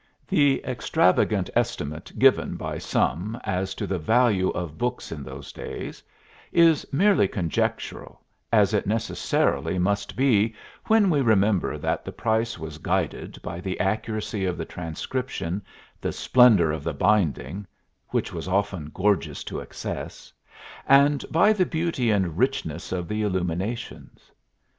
The 0.27 0.63
extravagant 0.65 1.51
estimate 1.55 2.11
given 2.17 2.55
by 2.55 2.79
some 2.79 3.39
as 3.43 3.75
to 3.75 3.85
the 3.85 3.99
value 3.99 4.49
of 4.49 4.79
books 4.79 5.11
in 5.11 5.21
those 5.21 5.53
days 5.53 6.01
is 6.51 6.87
merely 6.91 7.27
conjectural, 7.27 8.19
as 8.51 8.73
it 8.73 8.87
necessarily 8.87 9.77
must 9.77 10.15
be 10.15 10.55
when 10.87 11.11
we 11.11 11.21
remember 11.21 11.77
that 11.77 12.03
the 12.03 12.11
price 12.11 12.57
was 12.57 12.79
guided 12.79 13.39
by 13.43 13.59
the 13.61 13.79
accuracy 13.79 14.43
of 14.43 14.57
the 14.57 14.65
transcription, 14.65 15.61
the 16.01 16.11
splendor 16.11 16.71
of 16.71 16.83
the 16.83 16.95
binding 16.95 17.67
(which 18.07 18.33
was 18.33 18.47
often 18.47 18.89
gorgeous 18.95 19.43
to 19.43 19.59
excess), 19.59 20.33
and 20.87 21.23
by 21.29 21.53
the 21.53 21.63
beauty 21.63 22.09
and 22.09 22.39
richness 22.39 22.91
of 22.91 23.07
the 23.07 23.21
illuminations. 23.21 24.31